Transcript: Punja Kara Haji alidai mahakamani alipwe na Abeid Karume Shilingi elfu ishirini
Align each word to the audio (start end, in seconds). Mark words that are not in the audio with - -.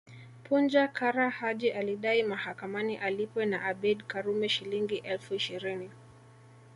Punja 0.43 0.87
Kara 0.93 1.29
Haji 1.29 1.69
alidai 1.71 2.23
mahakamani 2.23 2.97
alipwe 2.97 3.45
na 3.45 3.63
Abeid 3.65 4.03
Karume 4.07 4.49
Shilingi 4.49 4.95
elfu 4.97 5.35
ishirini 5.35 5.89